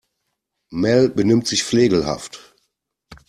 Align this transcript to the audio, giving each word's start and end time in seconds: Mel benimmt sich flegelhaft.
Mel 0.71 1.09
benimmt 1.09 1.45
sich 1.45 1.63
flegelhaft. 1.63 2.55